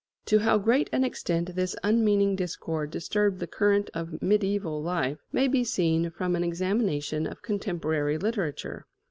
To 0.25 0.39
how 0.39 0.57
great 0.57 0.89
an 0.91 1.03
extent 1.03 1.53
this 1.53 1.75
unmeaning 1.83 2.35
discord 2.35 2.89
disturbed 2.89 3.37
the 3.39 3.45
current 3.45 3.91
of 3.93 4.07
mediæval 4.19 4.81
life 4.81 5.19
may 5.31 5.47
be 5.47 5.63
seen 5.63 6.09
from 6.09 6.35
an 6.35 6.43
examination 6.43 7.27
of 7.27 7.43
contemporary 7.43 8.17
literature. 8.17 8.87